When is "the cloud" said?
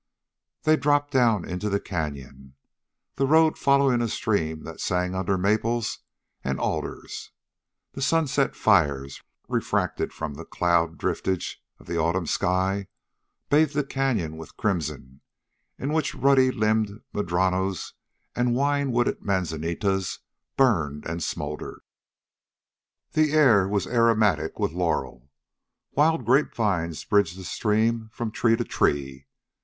10.33-10.97